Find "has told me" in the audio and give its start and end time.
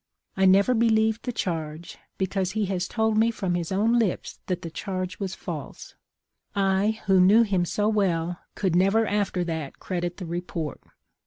2.65-3.29